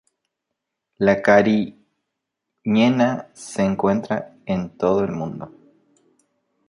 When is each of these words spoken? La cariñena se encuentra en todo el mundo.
La 0.97 1.21
cariñena 1.21 1.77
se 3.35 3.61
encuentra 3.61 4.33
en 4.47 4.71
todo 4.75 5.01
el 5.03 5.11
mundo. 5.11 5.53